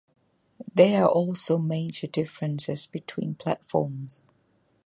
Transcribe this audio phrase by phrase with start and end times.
[0.73, 4.23] There are also major differences between platforms.